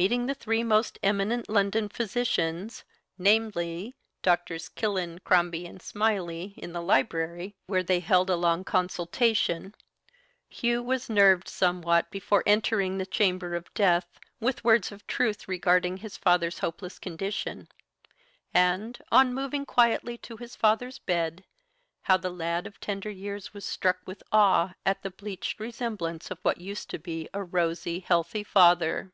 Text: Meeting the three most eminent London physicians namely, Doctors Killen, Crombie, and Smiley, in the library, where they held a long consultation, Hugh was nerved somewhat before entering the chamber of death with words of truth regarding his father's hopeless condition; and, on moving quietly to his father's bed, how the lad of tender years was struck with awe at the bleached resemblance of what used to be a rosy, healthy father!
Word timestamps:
Meeting 0.00 0.26
the 0.26 0.34
three 0.36 0.62
most 0.62 0.96
eminent 1.02 1.48
London 1.48 1.88
physicians 1.88 2.84
namely, 3.18 3.96
Doctors 4.22 4.68
Killen, 4.68 5.18
Crombie, 5.24 5.66
and 5.66 5.82
Smiley, 5.82 6.54
in 6.56 6.72
the 6.72 6.80
library, 6.80 7.56
where 7.66 7.82
they 7.82 7.98
held 7.98 8.30
a 8.30 8.36
long 8.36 8.62
consultation, 8.62 9.74
Hugh 10.48 10.84
was 10.84 11.10
nerved 11.10 11.48
somewhat 11.48 12.12
before 12.12 12.44
entering 12.46 12.96
the 12.98 13.06
chamber 13.06 13.56
of 13.56 13.74
death 13.74 14.06
with 14.38 14.62
words 14.62 14.92
of 14.92 15.04
truth 15.08 15.48
regarding 15.48 15.96
his 15.96 16.16
father's 16.16 16.60
hopeless 16.60 17.00
condition; 17.00 17.66
and, 18.54 19.00
on 19.10 19.34
moving 19.34 19.66
quietly 19.66 20.16
to 20.18 20.36
his 20.36 20.54
father's 20.54 21.00
bed, 21.00 21.42
how 22.02 22.16
the 22.16 22.30
lad 22.30 22.68
of 22.68 22.78
tender 22.78 23.10
years 23.10 23.52
was 23.52 23.64
struck 23.64 23.98
with 24.06 24.22
awe 24.30 24.74
at 24.86 25.02
the 25.02 25.10
bleached 25.10 25.58
resemblance 25.58 26.30
of 26.30 26.38
what 26.42 26.60
used 26.60 26.88
to 26.88 27.00
be 27.00 27.28
a 27.34 27.42
rosy, 27.42 27.98
healthy 27.98 28.44
father! 28.44 29.10